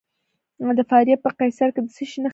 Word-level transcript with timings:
د 0.77 0.79
فاریاب 0.89 1.19
په 1.23 1.29
قیصار 1.39 1.69
کې 1.73 1.81
د 1.83 1.87
څه 1.95 2.03
شي 2.09 2.19
نښې 2.23 2.27
دي؟ 2.29 2.29